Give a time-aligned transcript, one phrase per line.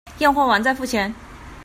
[0.17, 1.13] 驗貨完再付錢